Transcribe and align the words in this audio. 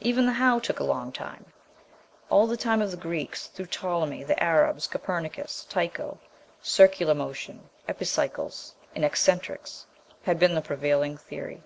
Even 0.00 0.24
the 0.24 0.32
"how" 0.32 0.58
took 0.58 0.80
a 0.80 0.84
long 0.84 1.12
time 1.12 1.52
all 2.30 2.46
the 2.46 2.56
time 2.56 2.80
of 2.80 2.90
the 2.90 2.96
Greeks, 2.96 3.48
through 3.48 3.66
Ptolemy, 3.66 4.22
the 4.24 4.42
Arabs, 4.42 4.86
Copernicus, 4.86 5.66
Tycho: 5.68 6.18
circular 6.62 7.12
motion, 7.14 7.68
epicycles, 7.86 8.74
and 8.94 9.04
excentrics 9.04 9.84
had 10.22 10.38
been 10.38 10.54
the 10.54 10.62
prevailing 10.62 11.18
theory. 11.18 11.62